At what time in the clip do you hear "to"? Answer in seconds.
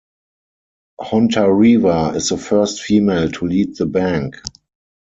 3.33-3.45